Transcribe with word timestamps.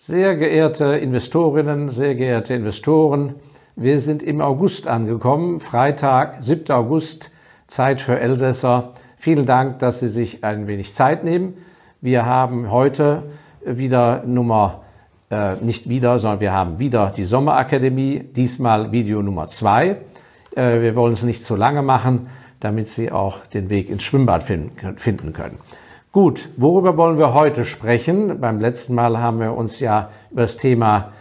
Sehr 0.00 0.36
geehrte 0.36 0.96
Investorinnen, 0.96 1.90
sehr 1.90 2.14
geehrte 2.14 2.54
Investoren, 2.54 3.34
wir 3.74 3.98
sind 3.98 4.22
im 4.22 4.40
August 4.40 4.86
angekommen, 4.86 5.58
Freitag, 5.58 6.36
7. 6.40 6.70
August, 6.70 7.32
Zeit 7.66 8.00
für 8.00 8.18
Elsässer. 8.18 8.92
Vielen 9.16 9.44
Dank, 9.44 9.80
dass 9.80 9.98
Sie 9.98 10.08
sich 10.08 10.44
ein 10.44 10.68
wenig 10.68 10.94
Zeit 10.94 11.24
nehmen. 11.24 11.54
Wir 12.00 12.26
haben 12.26 12.70
heute 12.70 13.24
wieder 13.64 14.22
Nummer, 14.24 14.84
äh, 15.32 15.56
nicht 15.56 15.88
wieder, 15.88 16.20
sondern 16.20 16.40
wir 16.40 16.52
haben 16.52 16.78
wieder 16.78 17.12
die 17.14 17.24
Sommerakademie, 17.24 18.20
diesmal 18.20 18.92
Video 18.92 19.20
Nummer 19.20 19.48
zwei. 19.48 19.96
Äh, 20.54 20.80
wir 20.80 20.94
wollen 20.94 21.12
es 21.12 21.24
nicht 21.24 21.42
zu 21.42 21.56
lange 21.56 21.82
machen, 21.82 22.28
damit 22.60 22.88
Sie 22.88 23.10
auch 23.10 23.44
den 23.46 23.68
Weg 23.68 23.90
ins 23.90 24.04
Schwimmbad 24.04 24.44
finden 24.44 25.32
können. 25.32 25.58
Gut, 26.10 26.48
worüber 26.56 26.96
wollen 26.96 27.18
wir 27.18 27.34
heute 27.34 27.66
sprechen? 27.66 28.40
Beim 28.40 28.60
letzten 28.60 28.94
Mal 28.94 29.18
haben 29.18 29.40
wir 29.40 29.54
uns 29.54 29.78
ja 29.78 30.08
über 30.30 30.40
das 30.40 30.56
Thema 30.56 31.12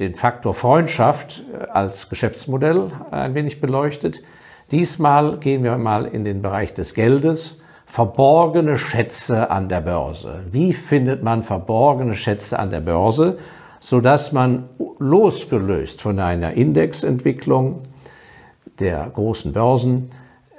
den 0.00 0.16
Faktor 0.16 0.54
Freundschaft 0.54 1.44
äh, 1.52 1.66
als 1.68 2.08
Geschäftsmodell 2.08 2.90
ein 3.12 3.36
wenig 3.36 3.60
beleuchtet. 3.60 4.20
Diesmal 4.72 5.38
gehen 5.38 5.62
wir 5.62 5.78
mal 5.78 6.04
in 6.04 6.24
den 6.24 6.42
Bereich 6.42 6.74
des 6.74 6.94
Geldes. 6.94 7.62
Verborgene 7.86 8.76
Schätze 8.76 9.52
an 9.52 9.68
der 9.68 9.82
Börse. 9.82 10.40
Wie 10.50 10.72
findet 10.72 11.22
man 11.22 11.44
verborgene 11.44 12.16
Schätze 12.16 12.58
an 12.58 12.70
der 12.70 12.80
Börse, 12.80 13.38
sodass 13.78 14.32
man 14.32 14.68
losgelöst 14.98 16.02
von 16.02 16.18
einer 16.18 16.54
Indexentwicklung 16.54 17.82
der 18.80 19.08
großen 19.14 19.52
Börsen 19.52 20.10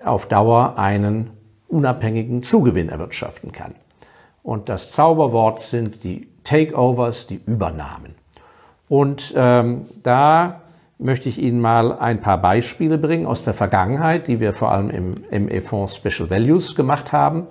auf 0.05 0.27
Dauer 0.27 0.77
einen 0.77 1.31
unabhängigen 1.69 2.43
Zugewinn 2.43 2.89
erwirtschaften 2.89 3.51
kann. 3.51 3.75
Und 4.43 4.69
das 4.69 4.91
Zauberwort 4.91 5.61
sind 5.61 6.03
die 6.03 6.27
Takeovers, 6.43 7.27
die 7.27 7.39
Übernahmen. 7.45 8.15
Und 8.87 9.33
ähm, 9.37 9.83
da 10.03 10.61
möchte 10.97 11.29
ich 11.29 11.41
Ihnen 11.41 11.61
mal 11.61 11.97
ein 11.97 12.19
paar 12.19 12.39
Beispiele 12.41 12.97
bringen 12.97 13.25
aus 13.25 13.43
der 13.43 13.53
Vergangenheit, 13.53 14.27
die 14.27 14.39
wir 14.39 14.53
vor 14.53 14.71
allem 14.71 14.89
im 14.89 15.45
ME-Fonds 15.45 15.95
Special 15.95 16.29
Values 16.29 16.75
gemacht 16.75 17.13
haben, 17.13 17.47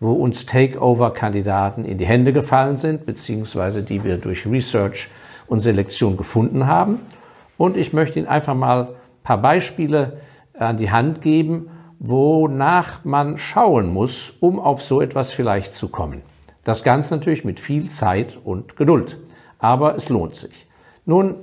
wo 0.00 0.12
uns 0.12 0.46
Takeover-Kandidaten 0.46 1.84
in 1.84 1.98
die 1.98 2.06
Hände 2.06 2.32
gefallen 2.32 2.76
sind, 2.76 3.06
beziehungsweise 3.06 3.82
die 3.82 4.02
wir 4.02 4.16
durch 4.16 4.46
Research 4.46 5.08
und 5.46 5.60
Selektion 5.60 6.16
gefunden 6.16 6.66
haben. 6.66 7.00
Und 7.56 7.76
ich 7.76 7.92
möchte 7.92 8.18
Ihnen 8.18 8.28
einfach 8.28 8.54
mal 8.54 8.80
ein 8.80 9.22
paar 9.22 9.38
Beispiele 9.38 10.20
an 10.58 10.76
die 10.76 10.90
Hand 10.90 11.22
geben, 11.22 11.70
wonach 11.98 13.04
man 13.04 13.38
schauen 13.38 13.92
muss, 13.92 14.34
um 14.40 14.60
auf 14.60 14.82
so 14.82 15.00
etwas 15.00 15.32
vielleicht 15.32 15.72
zu 15.72 15.88
kommen. 15.88 16.22
Das 16.64 16.84
Ganze 16.84 17.16
natürlich 17.16 17.44
mit 17.44 17.60
viel 17.60 17.88
Zeit 17.88 18.38
und 18.44 18.76
Geduld. 18.76 19.16
Aber 19.58 19.96
es 19.96 20.08
lohnt 20.08 20.34
sich. 20.34 20.66
Nun, 21.06 21.36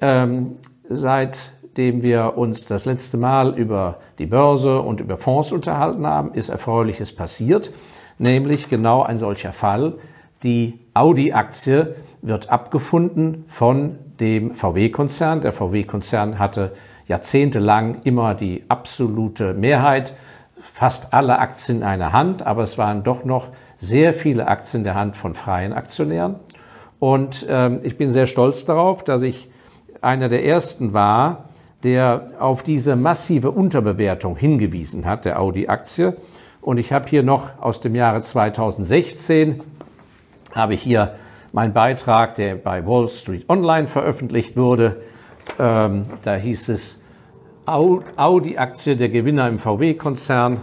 ähm, 0.00 0.56
seitdem 0.88 2.02
wir 2.02 2.38
uns 2.38 2.66
das 2.66 2.86
letzte 2.86 3.16
Mal 3.18 3.58
über 3.58 3.98
die 4.18 4.26
Börse 4.26 4.80
und 4.80 5.00
über 5.00 5.16
Fonds 5.16 5.52
unterhalten 5.52 6.06
haben, 6.06 6.32
ist 6.32 6.48
Erfreuliches 6.48 7.14
passiert. 7.14 7.72
Nämlich 8.18 8.68
genau 8.68 9.02
ein 9.02 9.18
solcher 9.18 9.52
Fall. 9.52 9.94
Die 10.42 10.78
Audi-Aktie 10.94 11.96
wird 12.22 12.48
abgefunden 12.48 13.44
von 13.48 13.98
dem 14.20 14.54
VW-Konzern. 14.54 15.40
Der 15.40 15.52
VW-Konzern 15.52 16.38
hatte 16.38 16.72
jahrzehntelang 17.08 18.02
immer 18.04 18.34
die 18.34 18.64
absolute 18.68 19.54
Mehrheit, 19.54 20.14
fast 20.72 21.12
alle 21.12 21.38
Aktien 21.38 21.78
in 21.78 21.84
einer 21.84 22.12
Hand, 22.12 22.46
aber 22.46 22.62
es 22.62 22.78
waren 22.78 23.02
doch 23.02 23.24
noch 23.24 23.48
sehr 23.78 24.14
viele 24.14 24.46
Aktien 24.46 24.80
in 24.80 24.84
der 24.84 24.94
Hand 24.94 25.16
von 25.16 25.34
freien 25.34 25.72
Aktionären. 25.72 26.36
Und 27.00 27.46
ähm, 27.48 27.80
ich 27.82 27.96
bin 27.96 28.10
sehr 28.10 28.26
stolz 28.26 28.64
darauf, 28.64 29.04
dass 29.04 29.22
ich 29.22 29.48
einer 30.00 30.28
der 30.28 30.44
ersten 30.44 30.92
war, 30.92 31.48
der 31.82 32.32
auf 32.40 32.62
diese 32.62 32.96
massive 32.96 33.50
Unterbewertung 33.52 34.36
hingewiesen 34.36 35.04
hat, 35.04 35.24
der 35.24 35.40
Audi-Aktie. 35.40 36.16
Und 36.60 36.78
ich 36.78 36.92
habe 36.92 37.08
hier 37.08 37.22
noch 37.22 37.50
aus 37.60 37.80
dem 37.80 37.94
Jahre 37.94 38.20
2016, 38.20 39.60
habe 40.54 40.74
ich 40.74 40.82
hier 40.82 41.14
meinen 41.52 41.72
Beitrag, 41.72 42.34
der 42.34 42.56
bei 42.56 42.84
Wall 42.84 43.08
Street 43.08 43.48
Online 43.48 43.86
veröffentlicht 43.86 44.56
wurde. 44.56 45.02
Ähm, 45.58 46.02
da 46.24 46.34
hieß 46.34 46.68
es, 46.70 46.97
Audi-Aktie 47.68 48.96
der 48.96 49.10
Gewinner 49.10 49.46
im 49.46 49.58
VW-Konzern 49.58 50.60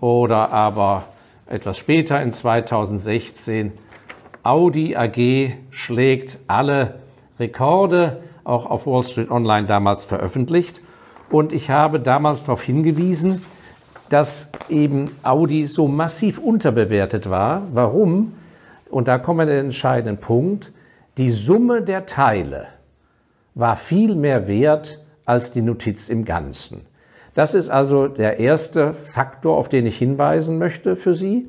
oder 0.00 0.52
aber 0.52 1.04
etwas 1.46 1.78
später 1.78 2.20
in 2.20 2.32
2016 2.32 3.72
Audi 4.42 4.96
AG 4.96 5.52
schlägt 5.70 6.38
alle 6.48 7.00
Rekorde, 7.38 8.22
auch 8.42 8.66
auf 8.66 8.86
Wall 8.86 9.04
Street 9.04 9.30
Online 9.30 9.66
damals 9.66 10.04
veröffentlicht. 10.04 10.80
Und 11.30 11.52
ich 11.52 11.70
habe 11.70 12.00
damals 12.00 12.42
darauf 12.42 12.62
hingewiesen, 12.62 13.44
dass 14.08 14.50
eben 14.68 15.10
Audi 15.22 15.66
so 15.66 15.86
massiv 15.86 16.38
unterbewertet 16.38 17.30
war. 17.30 17.62
Warum? 17.72 18.32
Und 18.90 19.06
da 19.06 19.18
kommen 19.18 19.38
wir 19.38 19.42
an 19.42 19.48
den 19.48 19.66
entscheidenden 19.66 20.18
Punkt. 20.18 20.72
Die 21.16 21.30
Summe 21.30 21.82
der 21.82 22.06
Teile 22.06 22.66
war 23.54 23.76
viel 23.76 24.16
mehr 24.16 24.48
wert 24.48 25.00
als 25.30 25.52
die 25.52 25.62
Notiz 25.62 26.08
im 26.08 26.24
Ganzen. 26.24 26.80
Das 27.34 27.54
ist 27.54 27.68
also 27.68 28.08
der 28.08 28.40
erste 28.40 28.94
Faktor, 28.94 29.56
auf 29.56 29.68
den 29.68 29.86
ich 29.86 29.96
hinweisen 29.96 30.58
möchte 30.58 30.96
für 30.96 31.14
Sie. 31.14 31.48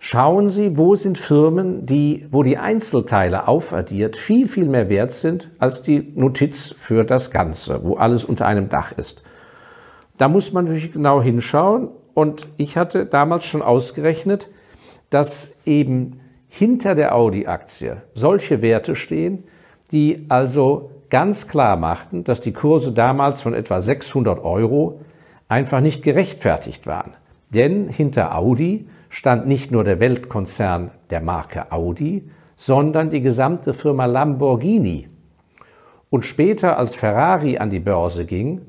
Schauen 0.00 0.48
Sie, 0.48 0.76
wo 0.76 0.96
sind 0.96 1.16
Firmen, 1.16 1.86
die, 1.86 2.26
wo 2.32 2.42
die 2.42 2.58
Einzelteile 2.58 3.46
aufaddiert 3.46 4.16
viel, 4.16 4.48
viel 4.48 4.66
mehr 4.66 4.88
wert 4.88 5.12
sind 5.12 5.50
als 5.60 5.82
die 5.82 6.12
Notiz 6.16 6.74
für 6.76 7.04
das 7.04 7.30
Ganze, 7.30 7.84
wo 7.84 7.94
alles 7.94 8.24
unter 8.24 8.46
einem 8.46 8.68
Dach 8.68 8.90
ist. 8.98 9.22
Da 10.18 10.26
muss 10.28 10.52
man 10.52 10.64
natürlich 10.64 10.92
genau 10.92 11.22
hinschauen. 11.22 11.90
Und 12.12 12.48
ich 12.56 12.76
hatte 12.76 13.06
damals 13.06 13.44
schon 13.44 13.62
ausgerechnet, 13.62 14.50
dass 15.10 15.54
eben 15.64 16.20
hinter 16.48 16.96
der 16.96 17.14
Audi-Aktie 17.14 18.02
solche 18.14 18.62
Werte 18.62 18.96
stehen, 18.96 19.44
die 19.92 20.26
also 20.28 20.90
ganz 21.10 21.48
klar 21.48 21.76
machten, 21.76 22.24
dass 22.24 22.40
die 22.40 22.52
Kurse 22.52 22.92
damals 22.92 23.42
von 23.42 23.54
etwa 23.54 23.80
600 23.80 24.42
Euro 24.42 25.00
einfach 25.48 25.80
nicht 25.80 26.02
gerechtfertigt 26.02 26.86
waren. 26.86 27.12
Denn 27.50 27.88
hinter 27.88 28.36
Audi 28.36 28.88
stand 29.08 29.46
nicht 29.46 29.70
nur 29.70 29.84
der 29.84 30.00
Weltkonzern 30.00 30.90
der 31.10 31.20
Marke 31.20 31.70
Audi, 31.70 32.28
sondern 32.56 33.10
die 33.10 33.20
gesamte 33.20 33.74
Firma 33.74 34.06
Lamborghini. 34.06 35.08
Und 36.10 36.24
später, 36.24 36.78
als 36.78 36.94
Ferrari 36.94 37.58
an 37.58 37.70
die 37.70 37.80
Börse 37.80 38.24
ging, 38.24 38.62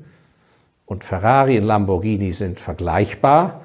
und 0.84 1.02
Ferrari 1.02 1.58
und 1.58 1.64
Lamborghini 1.64 2.32
sind 2.32 2.60
vergleichbar, 2.60 3.62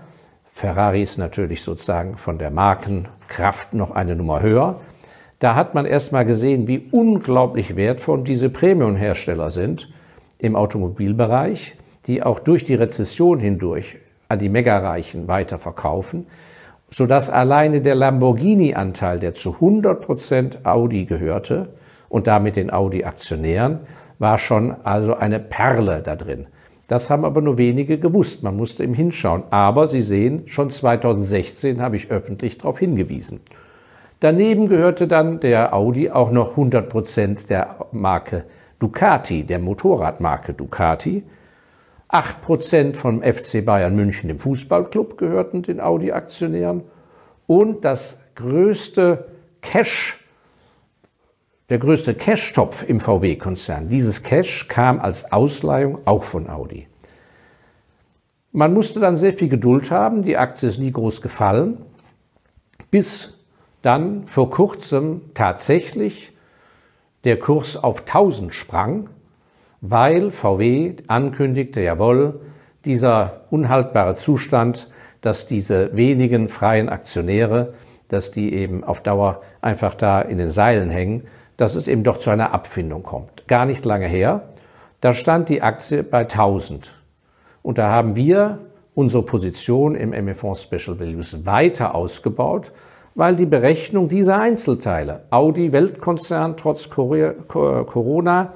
Ferrari 0.53 1.03
ist 1.03 1.17
natürlich 1.17 1.61
sozusagen 1.63 2.17
von 2.17 2.37
der 2.37 2.51
Markenkraft 2.51 3.73
noch 3.73 3.91
eine 3.91 4.15
Nummer 4.15 4.41
höher, 4.41 4.81
da 5.41 5.55
hat 5.55 5.73
man 5.73 5.87
erstmal 5.87 6.23
gesehen, 6.23 6.67
wie 6.67 6.87
unglaublich 6.91 7.75
wertvoll 7.75 8.23
diese 8.23 8.49
Premium-Hersteller 8.49 9.49
sind 9.49 9.89
im 10.37 10.55
Automobilbereich, 10.55 11.75
die 12.05 12.21
auch 12.21 12.39
durch 12.39 12.63
die 12.63 12.75
Rezession 12.75 13.39
hindurch 13.39 13.97
an 14.29 14.37
die 14.37 14.49
Megareichen 14.49 15.27
weiterverkaufen, 15.27 16.27
sodass 16.91 17.31
alleine 17.31 17.81
der 17.81 17.95
Lamborghini-Anteil, 17.95 19.19
der 19.19 19.33
zu 19.33 19.55
100% 19.55 20.63
Audi 20.63 21.05
gehörte 21.05 21.69
und 22.07 22.27
damit 22.27 22.55
den 22.55 22.71
Audi-Aktionären, 22.71 23.79
war 24.19 24.37
schon 24.37 24.75
also 24.83 25.15
eine 25.15 25.39
Perle 25.39 26.03
da 26.03 26.15
drin. 26.15 26.45
Das 26.87 27.09
haben 27.09 27.25
aber 27.25 27.41
nur 27.41 27.57
wenige 27.57 27.97
gewusst. 27.97 28.43
Man 28.43 28.57
musste 28.57 28.83
ihm 28.83 28.93
hinschauen. 28.93 29.41
Aber 29.49 29.87
Sie 29.87 30.01
sehen, 30.01 30.43
schon 30.45 30.69
2016 30.69 31.81
habe 31.81 31.95
ich 31.95 32.11
öffentlich 32.11 32.59
darauf 32.59 32.77
hingewiesen. 32.77 33.39
Daneben 34.21 34.69
gehörte 34.69 35.07
dann 35.07 35.39
der 35.39 35.73
Audi 35.73 36.11
auch 36.11 36.31
noch 36.31 36.55
100% 36.55 37.47
der 37.47 37.87
Marke 37.91 38.45
Ducati, 38.77 39.43
der 39.43 39.57
Motorradmarke 39.57 40.53
Ducati. 40.53 41.23
8% 42.07 42.93
vom 42.93 43.23
FC 43.23 43.65
Bayern 43.65 43.95
München, 43.95 44.27
dem 44.27 44.37
Fußballclub, 44.37 45.17
gehörten 45.17 45.63
den 45.63 45.79
Audi-Aktionären. 45.79 46.83
Und 47.47 47.83
das 47.83 48.19
größte 48.35 49.25
Cash, 49.61 50.23
der 51.69 51.79
größte 51.79 52.13
Cash-Topf 52.13 52.87
im 52.87 52.99
VW-Konzern. 52.99 53.89
Dieses 53.89 54.21
Cash 54.21 54.67
kam 54.67 54.99
als 54.99 55.31
Ausleihung 55.31 55.97
auch 56.05 56.23
von 56.23 56.47
Audi. 56.47 56.87
Man 58.51 58.75
musste 58.75 58.99
dann 58.99 59.15
sehr 59.15 59.33
viel 59.33 59.49
Geduld 59.49 59.89
haben. 59.89 60.21
Die 60.21 60.37
Aktie 60.37 60.69
ist 60.69 60.77
nie 60.77 60.91
groß 60.91 61.23
gefallen, 61.23 61.79
bis 62.91 63.40
dann 63.81 64.27
vor 64.27 64.49
kurzem 64.49 65.21
tatsächlich 65.33 66.31
der 67.23 67.39
Kurs 67.39 67.77
auf 67.77 68.01
1000 68.01 68.53
sprang, 68.53 69.09
weil 69.81 70.31
VW 70.31 70.95
ankündigte, 71.07 71.81
jawohl, 71.81 72.39
dieser 72.85 73.41
unhaltbare 73.49 74.15
Zustand, 74.15 74.89
dass 75.21 75.47
diese 75.47 75.95
wenigen 75.95 76.49
freien 76.49 76.89
Aktionäre, 76.89 77.73
dass 78.07 78.31
die 78.31 78.53
eben 78.53 78.83
auf 78.83 79.01
Dauer 79.01 79.41
einfach 79.61 79.95
da 79.95 80.21
in 80.21 80.37
den 80.37 80.49
Seilen 80.49 80.89
hängen, 80.89 81.27
dass 81.57 81.75
es 81.75 81.87
eben 81.87 82.03
doch 82.03 82.17
zu 82.17 82.31
einer 82.31 82.53
Abfindung 82.53 83.03
kommt. 83.03 83.47
Gar 83.47 83.65
nicht 83.65 83.85
lange 83.85 84.07
her, 84.07 84.49
da 84.99 85.13
stand 85.13 85.49
die 85.49 85.61
Aktie 85.61 86.03
bei 86.03 86.21
1000. 86.21 86.91
Und 87.61 87.77
da 87.77 87.89
haben 87.89 88.15
wir 88.15 88.59
unsere 88.95 89.23
Position 89.23 89.95
im 89.95 90.11
MF 90.11 90.57
Special 90.57 90.99
Values 90.99 91.45
weiter 91.45 91.95
ausgebaut, 91.95 92.71
weil 93.15 93.35
die 93.35 93.45
Berechnung 93.45 94.07
dieser 94.07 94.39
Einzelteile, 94.39 95.25
Audi 95.29 95.73
Weltkonzern 95.73 96.55
trotz 96.57 96.89
Corona, 96.89 98.53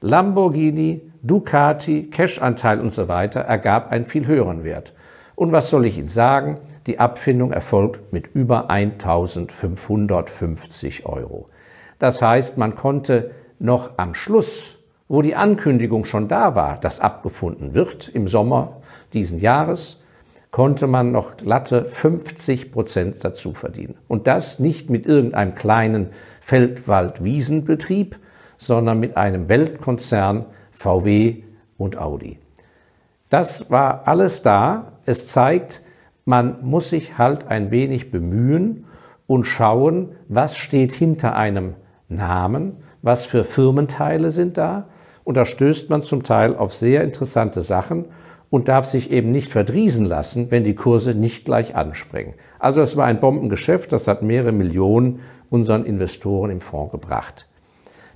Lamborghini, 0.00 1.02
Ducati, 1.22 2.08
Cash-Anteil 2.10 2.80
und 2.80 2.92
so 2.92 3.06
weiter, 3.08 3.40
ergab 3.40 3.92
einen 3.92 4.06
viel 4.06 4.26
höheren 4.26 4.64
Wert. 4.64 4.94
Und 5.34 5.52
was 5.52 5.68
soll 5.70 5.86
ich 5.86 5.98
Ihnen 5.98 6.08
sagen? 6.08 6.58
Die 6.86 6.98
Abfindung 6.98 7.52
erfolgt 7.52 8.10
mit 8.12 8.34
über 8.34 8.70
1550 8.70 11.06
Euro. 11.06 11.46
Das 11.98 12.22
heißt, 12.22 12.56
man 12.56 12.74
konnte 12.74 13.32
noch 13.58 13.98
am 13.98 14.14
Schluss, 14.14 14.78
wo 15.08 15.20
die 15.22 15.34
Ankündigung 15.34 16.06
schon 16.06 16.28
da 16.28 16.54
war, 16.54 16.78
dass 16.78 17.00
abgefunden 17.00 17.74
wird 17.74 18.08
im 18.08 18.28
Sommer 18.28 18.76
diesen 19.12 19.38
Jahres, 19.38 19.99
konnte 20.50 20.86
man 20.86 21.12
noch 21.12 21.36
glatte 21.36 21.84
50 21.84 22.72
Prozent 22.72 23.24
dazu 23.24 23.52
verdienen. 23.52 23.94
Und 24.08 24.26
das 24.26 24.58
nicht 24.58 24.90
mit 24.90 25.06
irgendeinem 25.06 25.54
kleinen 25.54 26.08
Feldwald-Wiesenbetrieb, 26.40 28.16
sondern 28.56 28.98
mit 28.98 29.16
einem 29.16 29.48
Weltkonzern 29.48 30.46
VW 30.72 31.44
und 31.78 31.98
Audi. 31.98 32.38
Das 33.28 33.70
war 33.70 34.08
alles 34.08 34.42
da. 34.42 34.92
Es 35.06 35.26
zeigt, 35.28 35.82
man 36.24 36.58
muss 36.62 36.90
sich 36.90 37.16
halt 37.16 37.46
ein 37.46 37.70
wenig 37.70 38.10
bemühen 38.10 38.86
und 39.26 39.44
schauen, 39.44 40.10
was 40.28 40.56
steht 40.56 40.92
hinter 40.92 41.36
einem 41.36 41.74
Namen, 42.08 42.78
was 43.02 43.24
für 43.24 43.44
Firmenteile 43.44 44.30
sind 44.30 44.58
da. 44.58 44.88
Und 45.22 45.36
da 45.36 45.44
stößt 45.44 45.88
man 45.90 46.02
zum 46.02 46.24
Teil 46.24 46.56
auf 46.56 46.74
sehr 46.74 47.04
interessante 47.04 47.60
Sachen 47.60 48.06
und 48.50 48.68
darf 48.68 48.84
sich 48.84 49.10
eben 49.10 49.30
nicht 49.30 49.50
verdriesen 49.50 50.04
lassen, 50.04 50.50
wenn 50.50 50.64
die 50.64 50.74
Kurse 50.74 51.14
nicht 51.14 51.44
gleich 51.44 51.76
anspringen. 51.76 52.34
Also 52.58 52.80
es 52.80 52.96
war 52.96 53.06
ein 53.06 53.20
Bombengeschäft, 53.20 53.92
das 53.92 54.08
hat 54.08 54.22
mehrere 54.22 54.52
Millionen 54.52 55.20
unseren 55.48 55.84
Investoren 55.84 56.50
im 56.50 56.60
Fonds 56.60 56.92
gebracht. 56.92 57.46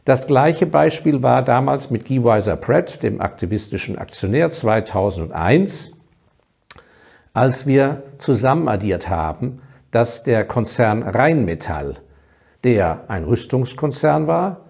Das 0.04 0.26
gleiche 0.26 0.66
Beispiel 0.66 1.22
war 1.22 1.42
damals 1.42 1.90
mit 1.90 2.06
Guy 2.06 2.22
Weiser 2.22 2.56
Pratt, 2.56 3.02
dem 3.02 3.20
aktivistischen 3.20 3.96
Aktionär 3.96 4.50
2001, 4.50 5.96
als 7.32 7.66
wir 7.66 8.02
zusammenaddiert 8.18 9.08
haben, 9.08 9.62
dass 9.90 10.22
der 10.24 10.44
Konzern 10.44 11.02
Rheinmetall, 11.02 11.96
der 12.64 13.04
ein 13.08 13.24
Rüstungskonzern 13.24 14.26
war, 14.26 14.60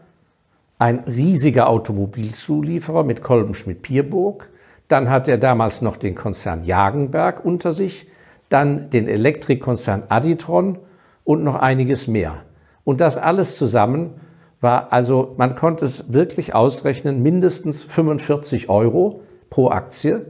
ein 0.78 1.00
riesiger 1.00 1.68
Automobilzulieferer 1.68 3.04
mit 3.04 3.22
Kolbenschmidt-Pierburg, 3.22 4.50
dann 4.94 5.10
hat 5.10 5.26
er 5.26 5.38
damals 5.38 5.82
noch 5.82 5.96
den 5.96 6.14
Konzern 6.14 6.62
Jagenberg 6.62 7.44
unter 7.44 7.72
sich, 7.72 8.06
dann 8.48 8.90
den 8.90 9.08
Elektrikkonzern 9.08 10.04
Aditron 10.08 10.78
und 11.24 11.42
noch 11.42 11.56
einiges 11.56 12.06
mehr. 12.06 12.44
Und 12.84 13.00
das 13.00 13.18
alles 13.18 13.56
zusammen 13.56 14.20
war 14.60 14.92
also, 14.92 15.34
man 15.36 15.56
konnte 15.56 15.84
es 15.84 16.12
wirklich 16.12 16.54
ausrechnen, 16.54 17.24
mindestens 17.24 17.82
45 17.82 18.68
Euro 18.68 19.22
pro 19.50 19.68
Aktie, 19.68 20.26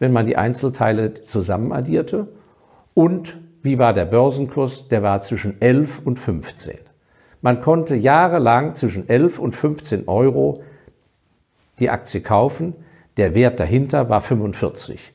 wenn 0.00 0.12
man 0.12 0.26
die 0.26 0.36
Einzelteile 0.36 1.14
zusammenaddierte. 1.22 2.26
Und 2.94 3.38
wie 3.62 3.78
war 3.78 3.94
der 3.94 4.06
Börsenkurs? 4.06 4.88
Der 4.88 5.04
war 5.04 5.20
zwischen 5.20 5.62
11 5.62 6.00
und 6.04 6.18
15. 6.18 6.78
Man 7.40 7.60
konnte 7.60 7.94
jahrelang 7.94 8.74
zwischen 8.74 9.08
11 9.08 9.38
und 9.38 9.54
15 9.54 10.08
Euro 10.08 10.64
die 11.78 11.88
Aktie 11.88 12.20
kaufen. 12.20 12.74
Der 13.18 13.34
Wert 13.34 13.58
dahinter 13.60 14.08
war 14.08 14.20
45 14.20 15.12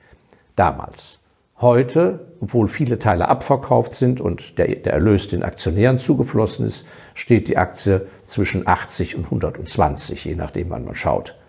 damals. 0.57 1.19
Heute, 1.61 2.27
obwohl 2.41 2.67
viele 2.67 2.99
Teile 2.99 3.29
abverkauft 3.29 3.93
sind 3.93 4.19
und 4.19 4.57
der, 4.57 4.67
der, 4.75 4.91
Erlös 4.91 5.29
den 5.29 5.43
Aktionären 5.43 5.97
zugeflossen 5.97 6.65
ist, 6.65 6.85
steht 7.13 7.47
die 7.47 7.57
Aktie 7.57 8.05
zwischen 8.25 8.67
80 8.67 9.15
und 9.15 9.25
120, 9.25 10.25
je 10.25 10.35
nachdem, 10.35 10.69
wann 10.69 10.83
man 10.83 10.95
schaut. 10.95 11.39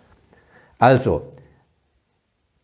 Also, 0.79 1.33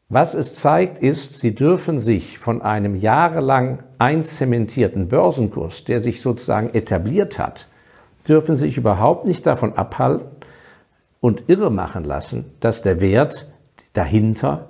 was 0.08 0.34
es 0.34 0.54
zeigt, 0.54 1.02
ist, 1.02 1.40
Sie 1.40 1.54
dürfen 1.54 1.98
sich 1.98 2.38
von 2.38 2.62
einem 2.62 2.94
jahrelang 2.94 3.82
einzementierten 3.98 5.08
Börsenkurs, 5.08 5.84
der 5.84 5.98
sich 5.98 6.20
sozusagen 6.20 6.70
etabliert 6.74 7.40
hat, 7.40 7.66
dürfen 8.28 8.54
sich 8.54 8.76
überhaupt 8.76 9.26
nicht 9.26 9.46
davon 9.46 9.74
abhalten 9.74 10.28
und 11.20 11.44
irre 11.48 11.70
machen 11.70 12.04
lassen, 12.04 12.52
dass 12.60 12.82
der 12.82 13.00
Wert 13.00 13.49
dahinter 13.92 14.68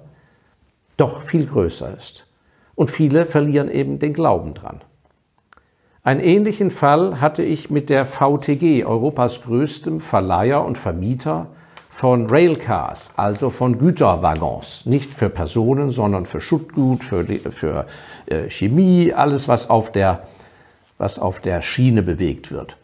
doch 0.96 1.22
viel 1.22 1.46
größer 1.46 1.96
ist 1.96 2.26
und 2.75 2.90
viele 2.90 3.26
verlieren 3.26 3.70
eben 3.70 3.99
den 3.99 4.12
Glauben 4.12 4.55
dran. 4.55 4.81
Einen 6.02 6.20
ähnlichen 6.20 6.70
Fall 6.70 7.20
hatte 7.20 7.43
ich 7.43 7.69
mit 7.69 7.90
der 7.90 8.06
VTG, 8.06 8.84
Europas 8.84 9.43
größtem 9.43 10.00
Verleiher 10.00 10.64
und 10.64 10.78
Vermieter 10.78 11.49
von 11.90 12.31
Railcars, 12.31 13.11
also 13.17 13.50
von 13.50 13.78
Güterwaggons. 13.78 14.87
Nicht 14.87 15.14
für 15.14 15.28
Personen, 15.28 15.90
sondern 15.90 16.25
für 16.25 16.40
Schuttgut, 16.40 17.05
für, 17.05 17.26
für 17.26 17.87
äh, 18.25 18.49
Chemie, 18.49 19.12
alles, 19.12 19.46
was 19.46 19.69
auf, 19.69 19.93
der, 19.93 20.23
was 20.96 21.19
auf 21.19 21.40
der 21.40 21.61
Schiene 21.61 22.02
bewegt 22.02 22.50
wird. 22.50 22.78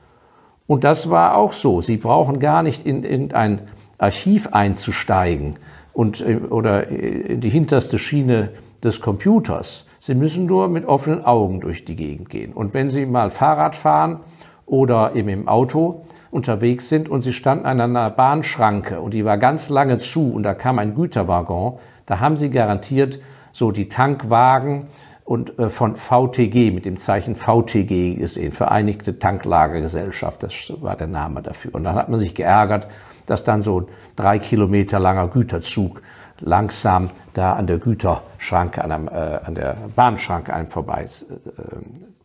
Und 0.67 0.85
das 0.85 1.09
war 1.09 1.37
auch 1.37 1.55
so. 1.55 1.81
Sie 1.81 1.97
brauchen 1.97 2.39
gar 2.39 2.63
nicht 2.63 2.85
in, 2.85 3.03
in 3.03 3.33
ein 3.33 3.69
Archiv 3.97 4.49
einzusteigen 4.49 5.57
und, 5.97 6.21
äh, 6.21 6.37
oder 6.51 6.89
in 6.89 7.41
die 7.41 7.49
hinterste 7.49 7.99
Schiene 7.99 8.51
des 8.85 9.01
Computers. 9.01 9.87
Sie 9.99 10.15
müssen 10.15 10.45
nur 10.45 10.69
mit 10.69 10.85
offenen 10.85 11.25
Augen 11.25 11.61
durch 11.61 11.85
die 11.85 11.97
Gegend 11.97 12.29
gehen. 12.29 12.53
Und 12.53 12.75
wenn 12.75 12.91
Sie 12.91 13.07
mal 13.07 13.31
Fahrrad 13.31 13.75
fahren 13.75 14.21
oder 14.67 15.15
eben 15.15 15.31
im 15.31 15.49
Auto 15.49 16.03
unterwegs 16.31 16.91
sind 16.91 17.09
und 17.09 17.23
Sie 17.23 17.33
standen 17.33 17.65
an 17.65 17.81
einer 17.81 18.11
Bahnschranke 18.11 19.01
und 19.01 19.15
die 19.15 19.25
war 19.25 19.39
ganz 19.39 19.71
lange 19.71 19.97
zu 19.97 20.33
und 20.33 20.43
da 20.43 20.53
kam 20.53 20.79
ein 20.79 20.95
Güterwaggon, 20.95 21.79
da 22.05 22.21
haben 22.21 22.37
Sie 22.37 22.51
garantiert 22.51 23.19
so 23.53 23.73
die 23.73 23.89
Tankwagen 23.89 24.89
und 25.25 25.59
äh, 25.59 25.71
von 25.71 25.97
VTG 25.97 26.73
mit 26.73 26.85
dem 26.85 26.99
Zeichen 26.99 27.37
VTG 27.37 28.17
gesehen, 28.17 28.53
Vereinigte 28.53 29.19
Tanklagergesellschaft, 29.19 30.43
das 30.43 30.73
war 30.81 30.95
der 30.95 31.07
Name 31.07 31.41
dafür. 31.41 31.75
Und 31.75 31.85
dann 31.85 31.95
hat 31.95 32.11
man 32.11 32.21
sich 32.21 32.35
geärgert, 32.35 32.87
dass 33.27 33.45
dann 33.45 33.61
so 33.61 33.81
ein 33.81 33.87
drei 34.15 34.39
Kilometer 34.39 34.99
langer 34.99 35.29
Güterzug 35.29 36.03
langsam 36.41 37.11
da 37.35 37.55
an 37.55 37.67
der 37.67 37.79
Güterschranke, 37.79 38.83
an, 38.83 38.93
einem, 38.93 39.09
äh, 39.09 39.11
an 39.11 39.55
der 39.55 39.77
Bahnschranke 39.95 40.53
einem 40.53 40.69
vorbei 40.69 41.05
äh, 41.05 41.09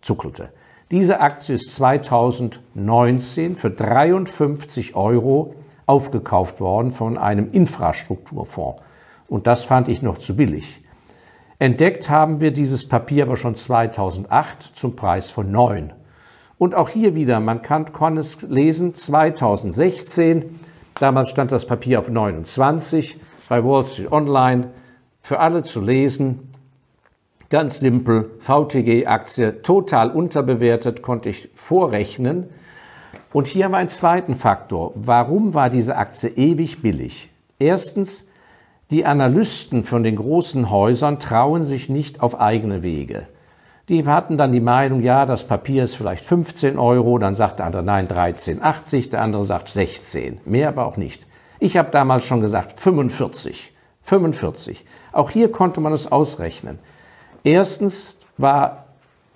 zuckelte. 0.01 0.50
Diese 0.91 1.22
Aktie 1.22 1.55
ist 1.55 1.74
2019 1.75 3.55
für 3.55 3.70
53 3.70 4.96
Euro 4.96 5.55
aufgekauft 5.86 6.60
worden 6.60 6.91
von 6.91 7.17
einem 7.17 7.51
Infrastrukturfonds. 7.51 8.81
Und 9.27 9.48
das 9.48 9.63
fand 9.63 9.88
ich 9.88 10.01
noch 10.01 10.17
zu 10.17 10.36
billig. 10.36 10.84
Entdeckt 11.60 12.10
haben 12.10 12.41
wir 12.41 12.51
dieses 12.51 12.88
Papier 12.89 13.24
aber 13.24 13.38
schon 13.38 13.55
2008 13.55 14.72
zum 14.74 14.96
Preis 14.96 15.29
von 15.29 15.51
9. 15.51 15.93
Und 16.58 16.75
auch 16.75 16.89
hier 16.89 17.15
wieder, 17.15 17.39
man 17.39 17.62
kann, 17.62 17.93
kann 17.93 18.17
es 18.17 18.41
lesen, 18.41 18.93
2016, 18.93 20.60
damals 21.00 21.29
stand 21.29 21.51
das 21.51 21.65
Papier 21.65 22.00
auf 22.00 22.10
29, 22.10 23.19
bei 23.50 23.63
Wall 23.63 23.83
Street 23.83 24.12
Online 24.12 24.69
für 25.21 25.39
alle 25.39 25.63
zu 25.63 25.81
lesen. 25.81 26.53
Ganz 27.50 27.79
simpel, 27.79 28.31
VTG-Aktie 28.39 29.62
total 29.62 30.12
unterbewertet, 30.12 31.01
konnte 31.01 31.29
ich 31.29 31.50
vorrechnen. 31.55 32.50
Und 33.33 33.48
hier 33.48 33.65
haben 33.65 33.71
wir 33.71 33.77
einen 33.77 33.89
zweiten 33.89 34.36
Faktor. 34.36 34.93
Warum 34.95 35.53
war 35.53 35.69
diese 35.69 35.98
Aktie 35.98 36.29
ewig 36.29 36.81
billig? 36.81 37.29
Erstens, 37.60 38.25
die 38.89 39.05
Analysten 39.05 39.83
von 39.83 40.03
den 40.03 40.15
großen 40.17 40.69
Häusern 40.69 41.19
trauen 41.19 41.63
sich 41.63 41.89
nicht 41.89 42.21
auf 42.21 42.39
eigene 42.39 42.83
Wege. 42.83 43.27
Die 43.91 44.05
hatten 44.05 44.38
dann 44.38 44.53
die 44.53 44.62
Meinung, 44.62 45.01
ja, 45.01 45.25
das 45.25 45.43
Papier 45.43 45.83
ist 45.83 45.95
vielleicht 45.95 46.24
15 46.24 46.79
Euro, 46.79 47.17
dann 47.17 47.36
sagt 47.36 47.60
der 47.60 47.65
andere, 47.65 47.83
nein, 47.83 48.07
13,80, 48.07 49.10
der 49.10 49.21
andere 49.21 49.43
sagt 49.43 49.67
16, 49.67 50.39
mehr 50.45 50.69
aber 50.69 50.86
auch 50.86 50.95
nicht. 50.95 51.27
Ich 51.60 51.75
habe 51.75 51.91
damals 51.91 52.24
schon 52.24 52.39
gesagt 52.39 52.79
45. 52.79 53.74
45. 54.03 54.86
Auch 55.12 55.29
hier 55.29 55.51
konnte 55.51 55.81
man 55.81 55.91
es 55.91 56.10
ausrechnen. 56.10 56.79
Erstens 57.43 58.15
war 58.38 58.86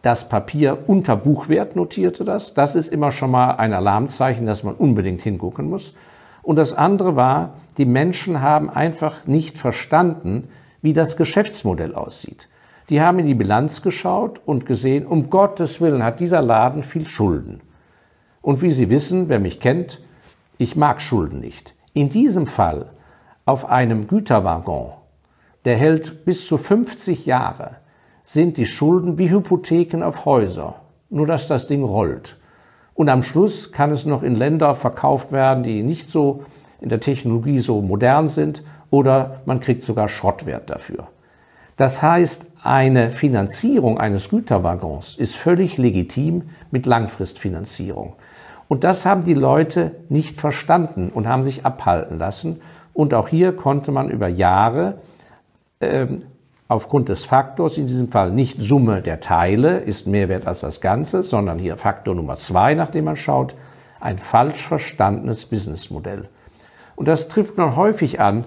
das 0.02 0.30
Papier 0.30 0.78
unter 0.88 1.18
Buchwert, 1.18 1.76
notierte 1.76 2.24
das. 2.24 2.54
Das 2.54 2.76
ist 2.76 2.94
immer 2.94 3.12
schon 3.12 3.32
mal 3.32 3.56
ein 3.56 3.74
Alarmzeichen, 3.74 4.46
dass 4.46 4.64
man 4.64 4.76
unbedingt 4.76 5.22
hingucken 5.22 5.70
muss. 5.70 5.96
Und 6.44 6.56
das 6.56 6.72
andere 6.72 7.18
war, 7.18 7.56
die 7.78 7.84
Menschen 7.84 8.40
haben 8.40 8.70
einfach 8.70 9.28
nicht 9.28 9.58
verstanden, 9.58 10.48
wie 10.82 10.94
das 10.94 11.18
Geschäftsmodell 11.18 11.94
aussieht. 11.94 12.48
Die 12.90 13.02
haben 13.02 13.20
in 13.20 13.26
die 13.26 13.34
Bilanz 13.34 13.82
geschaut 13.82 14.42
und 14.46 14.66
gesehen, 14.66 15.06
um 15.08 15.30
Gottes 15.30 15.82
Willen 15.82 16.04
hat 16.04 16.20
dieser 16.20 16.42
Laden 16.42 16.84
viel 16.84 17.08
Schulden. 17.08 17.62
Und 18.42 18.62
wie 18.62 18.72
Sie 18.72 18.90
wissen, 18.90 19.28
wer 19.28 19.40
mich 19.40 19.60
kennt, 19.60 20.02
Ich 20.58 20.78
mag 20.78 21.02
Schulden 21.02 21.42
nicht. 21.42 21.74
In 21.94 22.08
diesem 22.08 22.48
Fall 22.48 22.92
auf 23.46 23.66
einem 23.66 24.08
Güterwaggon, 24.08 24.94
der 25.66 25.76
hält 25.76 26.24
bis 26.24 26.48
zu 26.48 26.58
50 26.58 27.26
Jahre, 27.26 27.78
sind 28.24 28.56
die 28.58 28.66
Schulden 28.66 29.18
wie 29.18 29.30
Hypotheken 29.30 30.02
auf 30.02 30.24
Häuser, 30.24 30.76
nur 31.10 31.28
dass 31.28 31.50
das 31.50 31.68
Ding 31.68 31.84
rollt. 31.84 32.38
Und 32.94 33.10
am 33.10 33.22
Schluss 33.22 33.74
kann 33.74 33.92
es 33.92 34.06
noch 34.06 34.24
in 34.24 34.36
Länder 34.36 34.76
verkauft 34.76 35.34
werden, 35.34 35.64
die 35.64 35.84
nicht 35.84 36.10
so 36.10 36.44
in 36.80 36.88
der 36.88 37.02
Technologie 37.02 37.60
so 37.60 37.82
modern 37.82 38.30
sind, 38.30 38.64
oder 38.90 39.42
man 39.46 39.60
kriegt 39.60 39.82
sogar 39.82 40.08
Schrottwert 40.08 40.70
dafür. 40.70 41.08
Das 41.76 42.02
heißt, 42.02 42.46
eine 42.66 43.12
Finanzierung 43.12 44.00
eines 44.00 44.30
Güterwaggons 44.30 45.18
ist 45.18 45.36
völlig 45.36 45.78
legitim 45.78 46.44
mit 46.72 46.86
Langfristfinanzierung. 46.86 48.16
Und 48.68 48.84
das 48.84 49.06
haben 49.06 49.24
die 49.24 49.36
Leute 49.36 49.92
nicht 50.10 50.40
verstanden 50.40 51.10
und 51.14 51.28
haben 51.28 51.44
sich 51.44 51.66
abhalten 51.66 52.18
lassen. 52.18 52.62
Und 52.94 53.14
auch 53.14 53.28
hier 53.28 53.56
konnte 53.56 53.92
man 53.92 54.10
über 54.10 54.28
Jahre 54.28 54.98
äh, 55.80 56.08
aufgrund 56.68 57.10
des 57.10 57.26
Faktors, 57.26 57.78
in 57.78 57.86
diesem 57.86 58.12
Fall 58.12 58.32
nicht 58.32 58.60
Summe 58.60 59.04
der 59.04 59.20
Teile 59.20 59.78
ist 59.78 60.08
mehr 60.08 60.30
wert 60.30 60.48
als 60.48 60.62
das 60.62 60.82
Ganze, 60.82 61.22
sondern 61.22 61.60
hier 61.60 61.78
Faktor 61.78 62.16
Nummer 62.16 62.38
zwei, 62.38 62.74
nachdem 62.74 63.06
man 63.06 63.16
schaut, 63.16 63.54
ein 64.00 64.18
falsch 64.18 64.66
verstandenes 64.68 65.46
Businessmodell. 65.46 66.30
Und 66.96 67.08
das 67.08 67.28
trifft 67.28 67.58
man 67.58 67.76
häufig 67.76 68.20
an, 68.20 68.46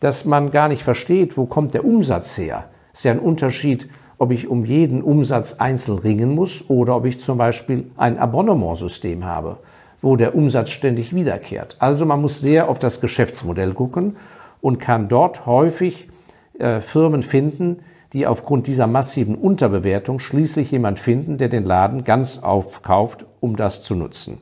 dass 0.00 0.24
man 0.24 0.50
gar 0.50 0.68
nicht 0.68 0.82
versteht, 0.82 1.36
wo 1.36 1.46
kommt 1.46 1.74
der 1.74 1.84
Umsatz 1.84 2.36
her. 2.36 2.64
Es 3.00 3.04
ist 3.04 3.08
ja 3.08 3.12
ein 3.12 3.18
Unterschied, 3.18 3.88
ob 4.18 4.30
ich 4.30 4.46
um 4.46 4.66
jeden 4.66 5.00
Umsatz 5.00 5.54
einzeln 5.54 5.96
ringen 5.96 6.34
muss 6.34 6.68
oder 6.68 6.96
ob 6.96 7.06
ich 7.06 7.18
zum 7.18 7.38
Beispiel 7.38 7.90
ein 7.96 8.18
Abonnementsystem 8.18 9.24
habe, 9.24 9.56
wo 10.02 10.16
der 10.16 10.34
Umsatz 10.34 10.68
ständig 10.68 11.14
wiederkehrt. 11.14 11.76
Also 11.78 12.04
man 12.04 12.20
muss 12.20 12.40
sehr 12.40 12.68
auf 12.68 12.78
das 12.78 13.00
Geschäftsmodell 13.00 13.72
gucken 13.72 14.16
und 14.60 14.80
kann 14.80 15.08
dort 15.08 15.46
häufig 15.46 16.10
äh, 16.58 16.82
Firmen 16.82 17.22
finden, 17.22 17.78
die 18.12 18.26
aufgrund 18.26 18.66
dieser 18.66 18.86
massiven 18.86 19.34
Unterbewertung 19.34 20.18
schließlich 20.18 20.70
jemand 20.70 20.98
finden, 20.98 21.38
der 21.38 21.48
den 21.48 21.64
Laden 21.64 22.04
ganz 22.04 22.42
aufkauft, 22.42 23.24
um 23.40 23.56
das 23.56 23.82
zu 23.82 23.94
nutzen. 23.94 24.36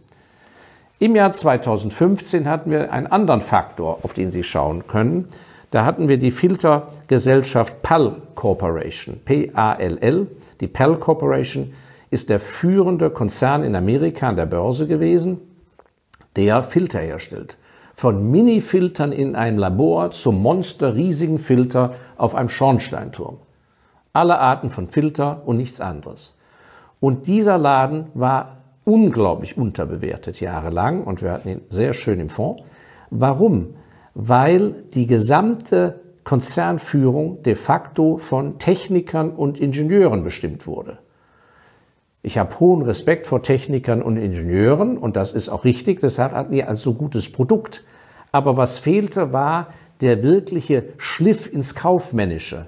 Im 0.99 1.15
Jahr 1.15 1.31
2015 1.31 2.49
hatten 2.49 2.73
wir 2.73 2.93
einen 2.93 3.07
anderen 3.07 3.41
Faktor, 3.41 4.00
auf 4.03 4.15
den 4.15 4.33
Sie 4.33 4.43
schauen 4.43 4.88
können. 4.88 5.27
Da 5.71 5.85
hatten 5.85 6.09
wir 6.09 6.19
die 6.19 6.31
Filtergesellschaft 6.31 7.83
PAL 7.83 8.23
Corporation, 8.35 9.21
P-A-L-L. 9.25 10.27
Die 10.61 10.67
PAL 10.67 10.97
Corporation 10.97 11.75
ist 12.11 12.31
der 12.31 12.41
führende 12.41 13.11
Konzern 13.11 13.63
in 13.63 13.77
Amerika 13.77 14.29
an 14.29 14.37
der 14.37 14.47
Börse 14.47 14.87
gewesen, 14.87 15.39
der 16.37 16.63
Filter 16.63 17.01
herstellt. 17.01 17.59
Von 17.95 18.31
Mini-Filtern 18.31 19.13
in 19.13 19.37
einem 19.37 19.59
Labor 19.59 20.13
zum 20.13 20.41
monsterriesigen 20.41 21.39
Filter 21.39 21.95
auf 22.17 22.35
einem 22.35 22.49
Schornsteinturm. 22.49 23.39
Alle 24.13 24.39
Arten 24.39 24.71
von 24.71 24.89
Filter 24.89 25.43
und 25.45 25.59
nichts 25.59 25.81
anderes. 25.81 26.37
Und 27.01 27.27
dieser 27.27 27.59
Laden 27.59 28.07
war 28.15 28.59
unglaublich 28.85 29.59
unterbewertet 29.59 30.41
jahrelang 30.41 31.05
und 31.05 31.23
wir 31.23 31.33
hatten 31.33 31.49
ihn 31.49 31.61
sehr 31.69 31.93
schön 31.93 32.21
im 32.21 32.31
Fonds. 32.31 32.63
Warum? 33.11 33.75
Weil 34.21 34.75
die 34.95 35.07
gesamte 35.07 36.01
Konzernführung 36.25 37.45
de 37.45 37.55
facto 37.55 38.19
von 38.19 38.59
Technikern 38.59 39.31
und 39.31 39.61
Ingenieuren 39.61 40.25
bestimmt 40.25 40.67
wurde. 40.67 40.99
Ich 42.23 42.37
habe 42.37 42.59
hohen 42.59 42.83
Respekt 42.83 43.29
vor 43.29 43.45
Technikern 43.45 44.03
und 44.03 44.17
Ingenieuren 44.17 44.99
und 44.99 45.15
das 45.15 45.33
ist 45.33 45.49
auch 45.49 45.65
richtig, 45.65 46.01
deshalb 46.01 46.33
hatten 46.33 46.53
die 46.53 46.65
also 46.65 46.95
gutes 46.95 47.31
Produkt. 47.31 47.85
Aber 48.33 48.57
was 48.57 48.77
fehlte, 48.77 49.33
war 49.33 49.69
der 50.01 50.25
wirkliche 50.25 50.87
Schliff 50.97 51.51
ins 51.51 51.77
Kaufmännische 51.77 52.67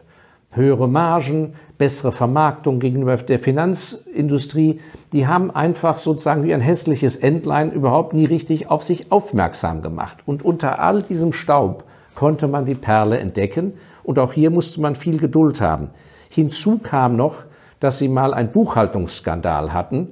höhere 0.52 0.88
Margen, 0.88 1.54
bessere 1.78 2.12
Vermarktung 2.12 2.80
gegenüber 2.80 3.16
der 3.16 3.38
Finanzindustrie, 3.38 4.80
die 5.12 5.26
haben 5.26 5.50
einfach 5.50 5.99
sozusagen 5.99 6.42
wie 6.42 6.52
ein 6.52 6.61
hässliches 6.61 7.16
Entlein 7.16 7.71
überhaupt 7.73 8.14
nie 8.14 8.25
richtig 8.25 8.69
auf 8.69 8.83
sich 8.83 9.12
aufmerksam 9.12 9.80
gemacht. 9.80 10.19
Und 10.26 10.45
unter 10.45 10.80
all 10.80 11.02
diesem 11.02 11.33
Staub 11.33 11.85
konnte 12.14 12.49
man 12.49 12.66
die 12.66 12.75
Perle 12.75 13.19
entdecken 13.19 13.75
und 14.02 14.19
auch 14.19 14.33
hier 14.33 14.50
musste 14.50 14.80
man 14.80 14.97
viel 14.97 15.19
Geduld 15.19 15.61
haben. 15.61 15.90
Hinzu 16.30 16.78
kam 16.78 17.16
noch, 17.16 17.45
dass 17.78 17.99
sie 17.99 18.09
mal 18.09 18.35
einen 18.35 18.50
Buchhaltungsskandal 18.50 19.73
hatten. 19.73 20.09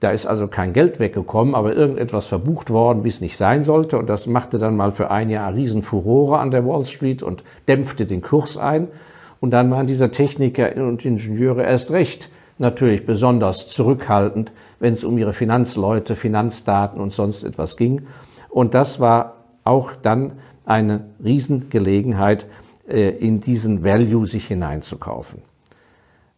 Da 0.00 0.10
ist 0.10 0.26
also 0.26 0.48
kein 0.48 0.72
Geld 0.72 0.98
weggekommen, 0.98 1.54
aber 1.54 1.74
irgendetwas 1.74 2.26
verbucht 2.26 2.70
worden, 2.70 3.04
wie 3.04 3.08
es 3.08 3.20
nicht 3.20 3.36
sein 3.36 3.62
sollte. 3.62 3.98
Und 3.98 4.08
das 4.08 4.26
machte 4.26 4.58
dann 4.58 4.76
mal 4.76 4.92
für 4.92 5.10
ein 5.10 5.30
Jahr 5.30 5.54
Riesenfurore 5.54 6.38
an 6.38 6.50
der 6.50 6.66
Wall 6.66 6.84
Street 6.84 7.22
und 7.22 7.42
dämpfte 7.68 8.04
den 8.04 8.20
Kurs 8.20 8.58
ein. 8.58 8.88
Und 9.44 9.50
dann 9.50 9.70
waren 9.70 9.86
diese 9.86 10.10
Techniker 10.10 10.74
und 10.76 11.04
Ingenieure 11.04 11.64
erst 11.64 11.90
recht 11.90 12.30
natürlich 12.56 13.04
besonders 13.04 13.68
zurückhaltend, 13.68 14.52
wenn 14.80 14.94
es 14.94 15.04
um 15.04 15.18
ihre 15.18 15.34
Finanzleute, 15.34 16.16
Finanzdaten 16.16 16.98
und 16.98 17.12
sonst 17.12 17.44
etwas 17.44 17.76
ging. 17.76 18.06
Und 18.48 18.72
das 18.72 19.00
war 19.00 19.34
auch 19.62 19.92
dann 20.00 20.38
eine 20.64 21.04
Riesengelegenheit, 21.22 22.46
äh, 22.88 23.10
in 23.10 23.42
diesen 23.42 23.84
Value 23.84 24.26
sich 24.26 24.46
hineinzukaufen. 24.46 25.42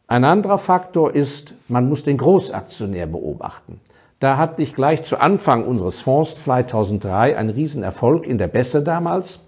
Ein 0.08 0.24
anderer 0.24 0.58
Faktor 0.58 1.14
ist, 1.14 1.54
man 1.68 1.88
muss 1.88 2.02
den 2.02 2.16
Großaktionär 2.16 3.06
beobachten. 3.06 3.78
Da 4.18 4.36
hatte 4.36 4.62
ich 4.62 4.74
gleich 4.74 5.04
zu 5.04 5.20
Anfang 5.20 5.64
unseres 5.64 6.00
Fonds 6.00 6.42
2003 6.42 7.38
einen 7.38 7.50
Riesenerfolg 7.50 8.26
in 8.26 8.36
der 8.36 8.48
Besse 8.48 8.82
damals. 8.82 9.46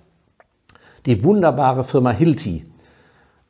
Die 1.07 1.25
wunderbare 1.25 1.83
Firma 1.83 2.13
Hilti 2.13 2.65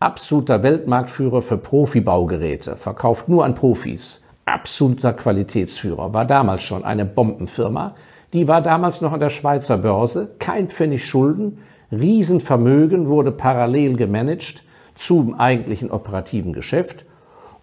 absoluter 0.01 0.63
Weltmarktführer 0.63 1.43
für 1.43 1.59
Profibaugeräte, 1.59 2.77
verkauft 2.77 3.29
nur 3.29 3.45
an 3.45 3.55
Profis, 3.55 4.23
absoluter 4.45 5.13
Qualitätsführer, 5.13 6.15
war 6.15 6.25
damals 6.25 6.63
schon 6.63 6.85
eine 6.85 7.05
Bombenfirma. 7.05 7.95
Die 8.33 8.47
war 8.47 8.63
damals 8.63 9.01
noch 9.01 9.13
an 9.13 9.21
der 9.21 9.31
Schweizer 9.31 9.79
Börse, 9.79 10.31
kein 10.39 10.69
Pfennig 10.69 11.07
Schulden, 11.07 11.59
Riesenvermögen 11.91 13.09
wurde 13.09 13.33
parallel 13.33 13.97
gemanagt 13.97 14.63
zum 14.95 15.35
eigentlichen 15.35 15.91
operativen 15.91 16.53
Geschäft. 16.53 17.05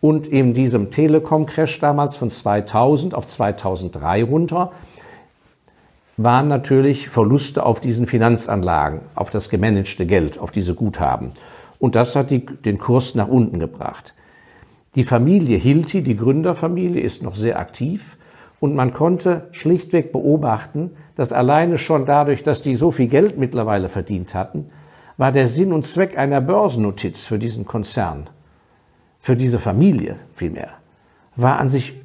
Und 0.01 0.27
in 0.27 0.54
diesem 0.54 0.89
Telekom-Crash 0.89 1.80
damals 1.80 2.15
von 2.18 2.30
2000 2.30 3.13
auf 3.15 3.27
2003 3.27 4.24
runter 4.24 4.72
waren 6.18 6.48
natürlich 6.48 7.10
Verluste 7.10 7.65
auf 7.65 7.80
diesen 7.80 8.08
Finanzanlagen, 8.08 9.01
auf 9.15 9.30
das 9.30 9.50
gemanagte 9.50 10.06
Geld, 10.06 10.39
auf 10.39 10.51
diese 10.51 10.74
Guthaben. 10.74 11.34
Und 11.79 11.96
das 11.96 12.15
hat 12.15 12.32
die, 12.32 12.46
den 12.46 12.77
Kurs 12.77 13.15
nach 13.15 13.27
unten 13.27 13.60
gebracht. 13.60 14.13
Die 14.96 15.03
Familie 15.03 15.58
Hilti, 15.58 16.01
die 16.03 16.15
Gründerfamilie, 16.15 17.01
ist 17.01 17.22
noch 17.22 17.36
sehr 17.36 17.60
aktiv 17.60 18.17
und 18.60 18.75
man 18.75 18.94
konnte 18.94 19.50
schlichtweg 19.51 20.12
beobachten, 20.12 20.91
dass 21.15 21.34
alleine 21.34 21.77
schon 21.77 22.05
dadurch, 22.05 22.44
dass 22.44 22.62
die 22.62 22.75
so 22.75 22.91
viel 22.91 23.08
Geld 23.08 23.38
mittlerweile 23.38 23.89
verdient 23.89 24.34
hatten, 24.34 24.70
war 25.17 25.32
der 25.32 25.48
Sinn 25.48 25.74
und 25.74 25.86
Zweck 25.86 26.17
einer 26.17 26.41
Börsennotiz 26.41 27.25
für 27.25 27.39
diesen 27.39 27.65
Konzern, 27.65 28.29
für 29.20 29.36
diese 29.36 29.60
Familie 29.60 30.17
vielmehr, 30.34 30.70
war 31.36 31.60
an 31.60 31.70
sich 31.70 31.96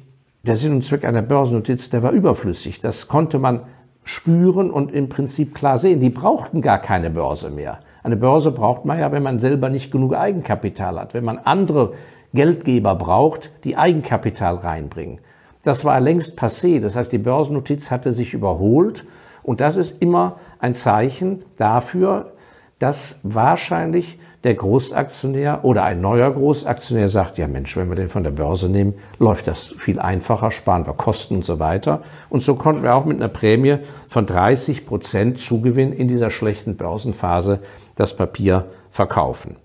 der 0.43 0.55
Sinn 0.55 0.73
und 0.73 0.83
Zweck 0.83 1.05
einer 1.05 1.21
Börsennotiz, 1.21 1.89
der 1.89 2.03
war 2.03 2.11
überflüssig. 2.11 2.81
Das 2.81 3.07
konnte 3.07 3.37
man 3.39 3.61
spüren 4.03 4.71
und 4.71 4.91
im 4.91 5.09
Prinzip 5.09 5.53
klar 5.53 5.77
sehen. 5.77 5.99
Die 5.99 6.09
brauchten 6.09 6.61
gar 6.61 6.79
keine 6.79 7.09
Börse 7.09 7.51
mehr. 7.51 7.79
Eine 8.03 8.17
Börse 8.17 8.51
braucht 8.51 8.85
man 8.85 8.99
ja, 8.99 9.11
wenn 9.11 9.23
man 9.23 9.39
selber 9.39 9.69
nicht 9.69 9.91
genug 9.91 10.15
Eigenkapital 10.15 10.99
hat, 10.99 11.13
wenn 11.13 11.23
man 11.23 11.37
andere 11.37 11.93
Geldgeber 12.33 12.95
braucht, 12.95 13.51
die 13.63 13.77
Eigenkapital 13.77 14.55
reinbringen. 14.55 15.19
Das 15.63 15.85
war 15.85 15.99
längst 15.99 16.39
passé. 16.39 16.79
Das 16.79 16.95
heißt, 16.95 17.11
die 17.11 17.19
Börsennotiz 17.19 17.91
hatte 17.91 18.13
sich 18.13 18.33
überholt. 18.33 19.05
Und 19.43 19.61
das 19.61 19.75
ist 19.75 20.01
immer 20.01 20.37
ein 20.59 20.73
Zeichen 20.73 21.43
dafür, 21.57 22.33
dass 22.79 23.19
wahrscheinlich 23.23 24.19
der 24.43 24.55
Großaktionär 24.55 25.63
oder 25.63 25.83
ein 25.83 26.01
neuer 26.01 26.31
Großaktionär 26.31 27.07
sagt, 27.07 27.37
ja 27.37 27.47
Mensch, 27.47 27.77
wenn 27.77 27.89
wir 27.89 27.95
den 27.95 28.09
von 28.09 28.23
der 28.23 28.31
Börse 28.31 28.69
nehmen, 28.69 28.95
läuft 29.19 29.47
das 29.47 29.67
viel 29.77 29.99
einfacher, 29.99 30.49
sparen 30.49 30.87
wir 30.87 30.93
Kosten 30.93 31.35
und 31.35 31.45
so 31.45 31.59
weiter. 31.59 32.01
Und 32.29 32.41
so 32.41 32.55
konnten 32.55 32.81
wir 32.81 32.95
auch 32.95 33.05
mit 33.05 33.17
einer 33.17 33.27
Prämie 33.27 33.77
von 34.09 34.25
30 34.25 34.85
Prozent 34.85 35.39
Zugewinn 35.39 35.93
in 35.93 36.07
dieser 36.07 36.31
schlechten 36.31 36.75
Börsenphase 36.75 37.59
das 37.95 38.15
Papier 38.15 38.65
verkaufen. 38.89 39.57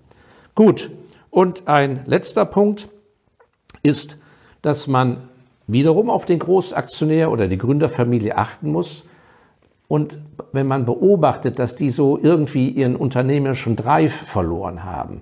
Gut, 0.53 0.91
und 1.31 1.67
ein 1.67 2.01
letzter 2.05 2.45
Punkt 2.45 2.89
ist, 3.83 4.17
dass 4.61 4.87
man 4.87 5.29
wiederum 5.67 6.09
auf 6.09 6.25
den 6.25 6.39
Großaktionär 6.39 7.31
oder 7.31 7.47
die 7.47 7.57
Gründerfamilie 7.57 8.37
achten 8.37 8.71
muss. 8.71 9.05
Und 9.87 10.19
wenn 10.51 10.67
man 10.67 10.85
beobachtet, 10.85 11.59
dass 11.59 11.75
die 11.75 11.89
so 11.89 12.19
irgendwie 12.21 12.69
ihren 12.69 12.95
unternehmerischen 12.95 13.75
Drive 13.75 14.13
verloren 14.13 14.83
haben, 14.83 15.21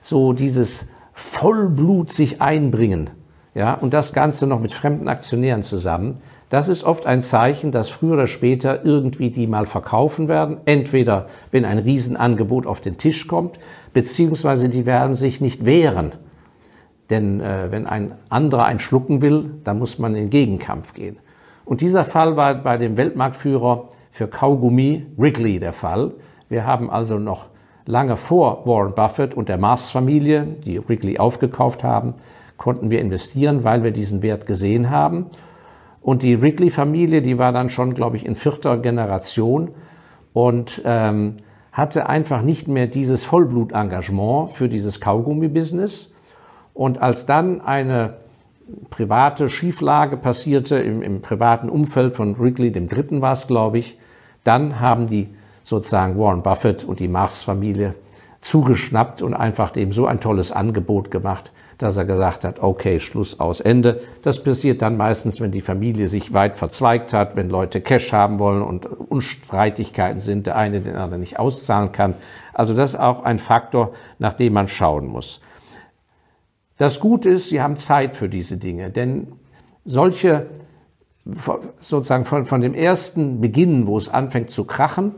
so 0.00 0.32
dieses 0.32 0.88
Vollblut 1.12 2.12
sich 2.12 2.40
einbringen 2.40 3.10
ja, 3.54 3.74
und 3.74 3.94
das 3.94 4.12
Ganze 4.12 4.46
noch 4.46 4.60
mit 4.60 4.72
fremden 4.72 5.08
Aktionären 5.08 5.62
zusammen, 5.62 6.18
das 6.48 6.68
ist 6.68 6.82
oft 6.82 7.06
ein 7.06 7.20
Zeichen, 7.20 7.70
dass 7.70 7.88
früher 7.88 8.14
oder 8.14 8.26
später 8.26 8.84
irgendwie 8.84 9.30
die 9.30 9.46
mal 9.46 9.66
verkaufen 9.66 10.26
werden. 10.26 10.56
Entweder 10.64 11.26
wenn 11.52 11.64
ein 11.64 11.78
Riesenangebot 11.78 12.66
auf 12.66 12.80
den 12.80 12.98
Tisch 12.98 13.28
kommt, 13.28 13.60
beziehungsweise 13.92 14.68
die 14.68 14.84
werden 14.84 15.14
sich 15.14 15.40
nicht 15.40 15.64
wehren. 15.64 16.12
Denn 17.08 17.40
äh, 17.40 17.70
wenn 17.70 17.86
ein 17.86 18.16
anderer 18.28 18.64
einen 18.64 18.80
schlucken 18.80 19.22
will, 19.22 19.52
dann 19.62 19.78
muss 19.78 20.00
man 20.00 20.16
in 20.16 20.24
den 20.24 20.30
Gegenkampf 20.30 20.92
gehen. 20.94 21.18
Und 21.64 21.82
dieser 21.82 22.04
Fall 22.04 22.36
war 22.36 22.54
bei 22.54 22.76
dem 22.78 22.96
Weltmarktführer 22.96 23.88
für 24.10 24.28
Kaugummi 24.28 25.06
Wrigley 25.16 25.58
der 25.60 25.72
Fall. 25.72 26.12
Wir 26.48 26.66
haben 26.66 26.90
also 26.90 27.18
noch 27.18 27.46
lange 27.86 28.16
vor 28.16 28.66
Warren 28.66 28.94
Buffett 28.94 29.34
und 29.34 29.48
der 29.48 29.58
Mars-Familie, 29.58 30.46
die 30.64 30.86
Wrigley 30.88 31.18
aufgekauft 31.18 31.84
haben, 31.84 32.14
konnten 32.56 32.90
wir 32.90 33.00
investieren, 33.00 33.64
weil 33.64 33.82
wir 33.82 33.90
diesen 33.90 34.22
Wert 34.22 34.46
gesehen 34.46 34.90
haben. 34.90 35.26
Und 36.02 36.22
die 36.22 36.40
Wrigley-Familie, 36.40 37.22
die 37.22 37.38
war 37.38 37.52
dann 37.52 37.70
schon, 37.70 37.94
glaube 37.94 38.16
ich, 38.16 38.24
in 38.24 38.34
vierter 38.34 38.78
Generation 38.78 39.70
und 40.32 40.82
ähm, 40.84 41.36
hatte 41.72 42.08
einfach 42.08 42.42
nicht 42.42 42.68
mehr 42.68 42.86
dieses 42.86 43.24
Vollblutengagement 43.24 44.52
für 44.52 44.68
dieses 44.68 45.00
Kaugummi-Business. 45.00 46.12
Und 46.74 47.02
als 47.02 47.26
dann 47.26 47.60
eine 47.60 48.14
private 48.90 49.48
Schieflage 49.48 50.16
passierte 50.16 50.78
im, 50.78 51.02
im 51.02 51.22
privaten 51.22 51.68
Umfeld 51.68 52.14
von 52.14 52.38
Wrigley, 52.38 52.72
dem 52.72 52.88
dritten 52.88 53.20
war 53.20 53.32
es, 53.32 53.46
glaube 53.46 53.78
ich, 53.78 53.98
dann 54.44 54.80
haben 54.80 55.08
die 55.08 55.28
sozusagen 55.62 56.18
Warren 56.18 56.42
Buffett 56.42 56.84
und 56.84 57.00
die 57.00 57.08
Mars-Familie 57.08 57.94
zugeschnappt 58.40 59.22
und 59.22 59.34
einfach 59.34 59.70
dem 59.70 59.92
so 59.92 60.06
ein 60.06 60.20
tolles 60.20 60.52
Angebot 60.52 61.10
gemacht, 61.10 61.52
dass 61.78 61.96
er 61.96 62.04
gesagt 62.04 62.44
hat, 62.44 62.60
okay, 62.60 63.00
Schluss 63.00 63.40
aus 63.40 63.60
Ende. 63.60 64.00
Das 64.22 64.42
passiert 64.42 64.82
dann 64.82 64.96
meistens, 64.96 65.40
wenn 65.40 65.50
die 65.50 65.60
Familie 65.60 66.08
sich 66.08 66.34
weit 66.34 66.58
verzweigt 66.58 67.12
hat, 67.12 67.36
wenn 67.36 67.48
Leute 67.48 67.80
Cash 67.80 68.12
haben 68.12 68.38
wollen 68.38 68.62
und 68.62 68.86
Unstreitigkeiten 68.86 70.20
sind, 70.20 70.46
der 70.46 70.56
eine 70.56 70.80
den 70.80 70.96
anderen 70.96 71.20
nicht 71.20 71.38
auszahlen 71.38 71.92
kann. 71.92 72.14
Also 72.52 72.74
das 72.74 72.94
ist 72.94 73.00
auch 73.00 73.22
ein 73.22 73.38
Faktor, 73.38 73.92
nach 74.18 74.34
dem 74.34 74.52
man 74.52 74.68
schauen 74.68 75.06
muss. 75.06 75.40
Das 76.76 77.00
Gute 77.00 77.30
ist, 77.30 77.48
Sie 77.48 77.60
haben 77.60 77.76
Zeit 77.76 78.16
für 78.16 78.28
diese 78.28 78.56
Dinge, 78.56 78.90
denn 78.90 79.32
solche 79.84 80.46
sozusagen 81.80 82.24
von, 82.24 82.46
von 82.46 82.60
dem 82.60 82.74
ersten 82.74 83.40
Beginn, 83.40 83.86
wo 83.86 83.96
es 83.96 84.08
anfängt 84.08 84.50
zu 84.50 84.64
krachen, 84.64 85.14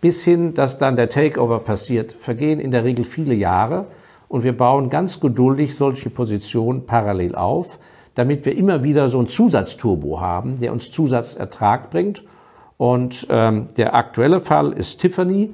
bis 0.00 0.24
hin, 0.24 0.54
dass 0.54 0.78
dann 0.78 0.96
der 0.96 1.08
Takeover 1.08 1.58
passiert, 1.58 2.12
vergehen 2.12 2.60
in 2.60 2.70
der 2.70 2.84
Regel 2.84 3.04
viele 3.04 3.34
Jahre 3.34 3.86
und 4.28 4.44
wir 4.44 4.56
bauen 4.56 4.90
ganz 4.90 5.18
geduldig 5.20 5.74
solche 5.74 6.08
Positionen 6.08 6.86
parallel 6.86 7.34
auf, 7.34 7.78
damit 8.14 8.46
wir 8.46 8.56
immer 8.56 8.84
wieder 8.84 9.08
so 9.08 9.20
ein 9.20 9.26
Zusatzturbo 9.26 10.20
haben, 10.20 10.60
der 10.60 10.72
uns 10.72 10.92
Zusatzertrag 10.92 11.90
bringt. 11.90 12.22
Und 12.76 13.26
ähm, 13.28 13.66
der 13.76 13.94
aktuelle 13.94 14.40
Fall 14.40 14.72
ist 14.72 15.00
Tiffany. 15.00 15.50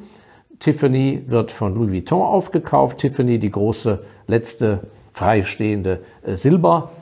Tiffany 0.60 1.24
wird 1.26 1.50
von 1.50 1.74
Louis 1.74 1.90
Vuitton 1.90 2.22
aufgekauft. 2.22 2.98
Tiffany, 2.98 3.38
die 3.38 3.50
große 3.50 4.04
letzte 4.26 4.80
freistehende 5.12 6.00
äh, 6.22 6.36
Silbermarke 6.36 6.94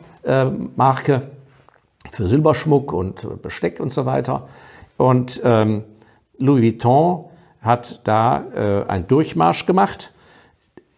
äh, 1.12 1.20
für 2.12 2.28
Silberschmuck 2.28 2.92
und 2.92 3.42
Besteck 3.42 3.80
und 3.80 3.92
so 3.92 4.06
weiter. 4.06 4.48
Und 4.96 5.40
ähm, 5.44 5.84
Louis 6.38 6.62
Vuitton 6.62 7.26
hat 7.60 8.00
da 8.04 8.44
äh, 8.54 8.88
einen 8.88 9.08
Durchmarsch 9.08 9.66
gemacht 9.66 10.12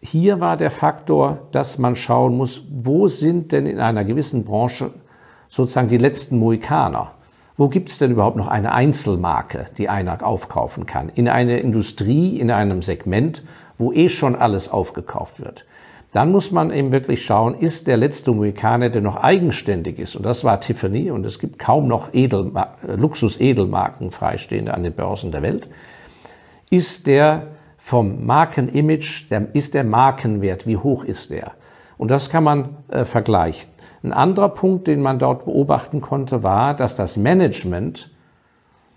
hier 0.01 0.39
war 0.39 0.57
der 0.57 0.71
Faktor, 0.71 1.39
dass 1.51 1.77
man 1.77 1.95
schauen 1.95 2.37
muss, 2.37 2.63
wo 2.69 3.07
sind 3.07 3.51
denn 3.51 3.65
in 3.65 3.79
einer 3.79 4.05
gewissen 4.05 4.45
Branche 4.45 4.91
sozusagen 5.47 5.87
die 5.87 5.97
letzten 5.97 6.37
Mohikaner? 6.37 7.11
Wo 7.57 7.67
gibt 7.69 7.89
es 7.89 7.97
denn 7.97 8.11
überhaupt 8.11 8.37
noch 8.37 8.47
eine 8.47 8.71
Einzelmarke, 8.71 9.67
die 9.77 9.89
einer 9.89 10.23
aufkaufen 10.25 10.85
kann? 10.85 11.09
In 11.09 11.27
einer 11.27 11.57
Industrie, 11.57 12.39
in 12.39 12.51
einem 12.51 12.83
Segment, 12.83 13.43
wo 13.79 13.91
eh 13.91 14.09
schon 14.09 14.35
alles 14.35 14.69
aufgekauft 14.69 15.39
wird. 15.39 15.65
Dann 16.13 16.31
muss 16.31 16.51
man 16.51 16.71
eben 16.71 16.91
wirklich 16.91 17.25
schauen, 17.25 17.53
ist 17.53 17.87
der 17.87 17.97
letzte 17.97 18.31
Mohikaner, 18.31 18.89
der 18.89 19.01
noch 19.01 19.17
eigenständig 19.17 19.99
ist, 19.99 20.15
und 20.15 20.25
das 20.25 20.43
war 20.43 20.61
Tiffany, 20.61 21.11
und 21.11 21.25
es 21.25 21.37
gibt 21.37 21.59
kaum 21.59 21.87
noch 21.87 22.09
Luxus-Edelmarken 22.13 24.11
freistehende 24.11 24.73
an 24.73 24.83
den 24.83 24.93
Börsen 24.93 25.31
der 25.31 25.41
Welt, 25.41 25.67
ist 26.69 27.07
der 27.07 27.47
vom 27.77 28.25
Markenimage, 28.25 29.27
der, 29.29 29.47
ist 29.53 29.73
der 29.73 29.83
Markenwert, 29.83 30.67
wie 30.67 30.77
hoch 30.77 31.03
ist 31.03 31.29
der? 31.29 31.53
Und 31.97 32.11
das 32.11 32.29
kann 32.29 32.43
man 32.43 32.77
äh, 32.89 33.05
vergleichen. 33.05 33.69
Ein 34.03 34.13
anderer 34.13 34.49
Punkt, 34.49 34.87
den 34.87 35.01
man 35.01 35.19
dort 35.19 35.45
beobachten 35.45 36.01
konnte, 36.01 36.43
war, 36.43 36.73
dass 36.75 36.95
das 36.95 37.17
Management 37.17 38.09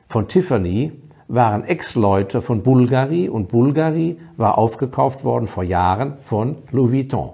von 0.08 0.28
Tiffany 0.28 0.92
waren 1.30 1.64
Ex-Leute 1.64 2.42
von 2.42 2.64
Bulgari 2.64 3.28
und 3.28 3.48
Bulgari 3.48 4.18
war 4.36 4.58
aufgekauft 4.58 5.22
worden 5.22 5.46
vor 5.46 5.62
Jahren 5.62 6.14
von 6.24 6.58
Louis 6.72 6.92
Vuitton. 6.92 7.30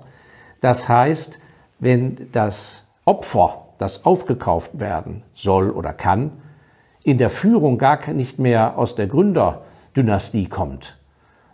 Das 0.61 0.87
heißt, 0.87 1.39
wenn 1.79 2.29
das 2.33 2.87
Opfer, 3.07 3.69
das 3.79 4.05
aufgekauft 4.05 4.79
werden 4.79 5.23
soll 5.35 5.71
oder 5.71 5.95
kann, 5.95 6.33
in 7.05 7.17
der 7.17 7.31
Führung 7.31 7.79
gar 7.79 8.13
nicht 8.13 8.39
mehr 8.39 8.77
aus 8.77 8.97
der 8.97 9.07
Gründerdynastie 9.07 10.47
kommt, 10.47 10.99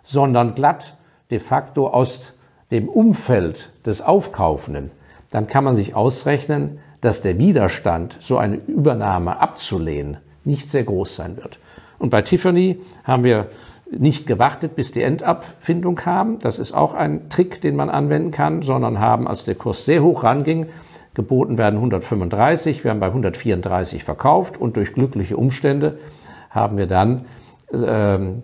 sondern 0.02 0.56
glatt 0.56 0.96
de 1.30 1.38
facto 1.38 1.88
aus 1.88 2.36
dem 2.72 2.88
Umfeld 2.88 3.70
des 3.86 4.02
Aufkaufenden, 4.02 4.90
dann 5.30 5.46
kann 5.46 5.62
man 5.62 5.76
sich 5.76 5.94
ausrechnen, 5.94 6.80
dass 7.00 7.20
der 7.20 7.38
Widerstand, 7.38 8.16
so 8.20 8.36
eine 8.36 8.56
Übernahme 8.56 9.38
abzulehnen, 9.38 10.16
nicht 10.44 10.68
sehr 10.68 10.84
groß 10.84 11.14
sein 11.16 11.36
wird. 11.36 11.60
Und 12.02 12.10
bei 12.10 12.22
Tiffany 12.22 12.80
haben 13.04 13.22
wir 13.22 13.46
nicht 13.88 14.26
gewartet, 14.26 14.74
bis 14.74 14.90
die 14.90 15.02
Endabfindung 15.02 15.94
kam. 15.94 16.40
Das 16.40 16.58
ist 16.58 16.72
auch 16.72 16.94
ein 16.94 17.28
Trick, 17.28 17.60
den 17.60 17.76
man 17.76 17.90
anwenden 17.90 18.32
kann, 18.32 18.62
sondern 18.62 18.98
haben, 18.98 19.28
als 19.28 19.44
der 19.44 19.54
Kurs 19.54 19.84
sehr 19.84 20.02
hoch 20.02 20.24
ranging, 20.24 20.66
geboten 21.14 21.58
werden 21.58 21.76
135, 21.76 22.82
wir 22.82 22.90
haben 22.90 22.98
bei 22.98 23.06
134 23.06 24.02
verkauft 24.02 24.56
und 24.56 24.76
durch 24.76 24.94
glückliche 24.94 25.36
Umstände 25.36 25.98
haben 26.50 26.76
wir 26.76 26.88
dann 26.88 27.22
ähm, 27.72 28.42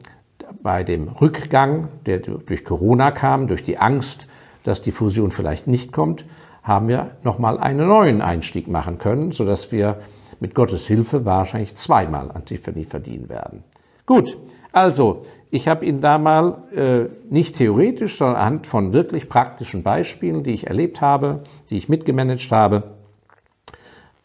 bei 0.63 0.85
dem 0.85 1.09
Rückgang, 1.09 1.89
der 2.07 2.19
durch 2.19 2.65
Corona 2.65 3.11
kam, 3.11 3.49
durch 3.49 3.65
die 3.65 3.79
Angst, 3.79 4.29
dass 4.63 4.83
die 4.83 4.93
Fusion 4.93 5.33
vielleicht 5.33 5.67
nicht 5.67 5.93
kommt, 5.93 6.25
haben 6.63 6.87
wir 6.87 7.13
nochmal 7.25 7.59
einen 7.59 7.89
neuen 7.89 8.21
Einstieg 8.23 8.69
machen 8.69 8.99
können, 8.99 9.33
sodass 9.33 9.73
wir 9.73 9.97
mit 10.41 10.55
Gottes 10.55 10.87
Hilfe 10.87 11.25
wahrscheinlich 11.25 11.77
zweimal 11.77 12.31
an 12.31 12.45
Tiffany 12.45 12.85
verdienen 12.85 13.29
werden. 13.29 13.65
Gut, 14.07 14.39
also 14.73 15.23
ich 15.51 15.69
habe 15.69 15.85
Ihnen 15.85 16.01
da 16.01 16.19
mal 16.19 16.63
äh, 16.75 17.05
nicht 17.29 17.57
theoretisch, 17.57 18.17
sondern 18.17 18.37
anhand 18.37 18.67
von 18.67 18.93
wirklich 18.93 19.29
praktischen 19.29 19.83
Beispielen, 19.83 20.43
die 20.43 20.53
ich 20.53 20.67
erlebt 20.67 21.01
habe, 21.01 21.41
die 21.71 21.77
ich 21.77 21.89
mitgemanagt 21.89 22.51
habe, 22.51 22.95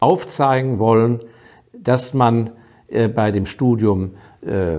aufzeigen 0.00 0.78
wollen, 0.78 1.20
dass 1.72 2.14
man 2.14 2.50
äh, 2.88 3.08
bei 3.08 3.30
dem 3.30 3.46
Studium 3.46 4.12
äh, 4.42 4.78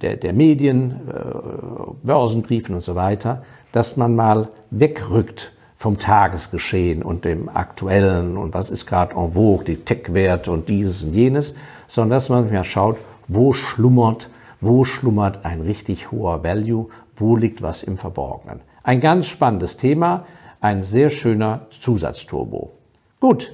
der, 0.00 0.16
der 0.16 0.32
Medien, 0.32 1.08
äh, 1.08 2.06
Börsenbriefen 2.06 2.74
und 2.74 2.82
so 2.82 2.94
weiter, 2.94 3.42
dass 3.72 3.96
man 3.96 4.14
mal 4.14 4.48
wegrückt 4.70 5.52
vom 5.80 5.98
Tagesgeschehen 5.98 7.02
und 7.02 7.24
dem 7.24 7.48
Aktuellen 7.48 8.36
und 8.36 8.52
was 8.52 8.68
ist 8.68 8.84
gerade 8.84 9.16
en 9.16 9.32
vogue, 9.32 9.64
die 9.64 9.76
Tech-Werte 9.76 10.52
und 10.52 10.68
dieses 10.68 11.02
und 11.02 11.14
jenes, 11.14 11.54
sondern 11.86 12.18
dass 12.18 12.28
man 12.28 12.52
mal 12.52 12.64
schaut, 12.64 12.98
wo 13.28 13.54
schlummert, 13.54 14.28
wo 14.60 14.84
schlummert 14.84 15.42
ein 15.46 15.62
richtig 15.62 16.12
hoher 16.12 16.44
Value, 16.44 16.90
wo 17.16 17.34
liegt 17.34 17.62
was 17.62 17.82
im 17.82 17.96
Verborgenen. 17.96 18.60
Ein 18.82 19.00
ganz 19.00 19.28
spannendes 19.28 19.78
Thema, 19.78 20.26
ein 20.60 20.84
sehr 20.84 21.08
schöner 21.08 21.62
Zusatzturbo. 21.70 22.72
Gut, 23.18 23.50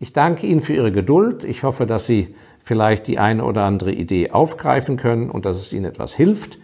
ich 0.00 0.12
danke 0.12 0.48
Ihnen 0.48 0.62
für 0.62 0.74
Ihre 0.74 0.90
Geduld. 0.90 1.44
Ich 1.44 1.62
hoffe, 1.62 1.86
dass 1.86 2.06
Sie 2.06 2.34
vielleicht 2.64 3.06
die 3.06 3.20
eine 3.20 3.44
oder 3.44 3.62
andere 3.62 3.92
Idee 3.92 4.32
aufgreifen 4.32 4.96
können 4.96 5.30
und 5.30 5.44
dass 5.44 5.56
es 5.56 5.72
Ihnen 5.72 5.84
etwas 5.84 6.12
hilft. 6.12 6.58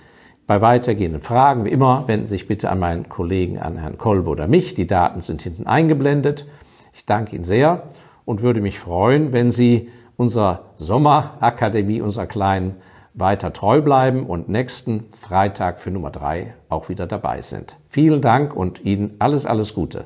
Bei 0.47 0.61
weitergehenden 0.61 1.23
Fragen, 1.23 1.65
wie 1.65 1.71
immer, 1.71 2.07
wenden 2.07 2.27
Sie 2.27 2.35
sich 2.35 2.47
bitte 2.47 2.71
an 2.71 2.79
meinen 2.79 3.09
Kollegen, 3.09 3.59
an 3.59 3.79
Herrn 3.79 3.97
Kolbe 3.97 4.29
oder 4.29 4.47
mich. 4.47 4.75
Die 4.75 4.87
Daten 4.87 5.23
sind 5.23 5.41
hinten 5.41 5.67
eingeblendet. 5.67 6.47
Ich 6.93 7.07
danke 7.07 7.35
Ihnen 7.35 7.45
sehr 7.45 7.85
und 8.27 8.43
würde 8.43 8.61
mich 8.61 8.79
freuen, 8.79 9.33
wenn 9.33 9.51
Sie 9.51 9.89
unserer 10.17 10.67
Sommerakademie, 10.77 12.03
unserer 12.03 12.27
kleinen, 12.27 12.77
weiter 13.15 13.53
treu 13.53 13.81
bleiben 13.81 14.27
und 14.27 14.49
nächsten 14.49 15.05
Freitag 15.19 15.79
für 15.79 15.91
Nummer 15.91 16.11
drei 16.11 16.55
auch 16.69 16.89
wieder 16.89 17.07
dabei 17.07 17.41
sind. 17.41 17.77
Vielen 17.89 18.21
Dank 18.21 18.55
und 18.55 18.85
Ihnen 18.85 19.15
alles, 19.21 19.47
alles 19.47 19.73
Gute. 19.73 20.05